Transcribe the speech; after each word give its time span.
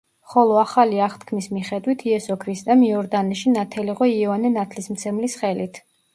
ხოლო 0.29 0.55
ახალი 0.59 1.01
აღთქმის 1.07 1.49
მიხედვით 1.57 2.05
იესო 2.13 2.39
ქრისტემ 2.45 2.81
იორდანეში 2.89 3.55
ნათელიღო 3.59 4.09
იოანე 4.17 4.53
ნათლისმცემლის 4.59 5.39
ხელით. 5.45 5.81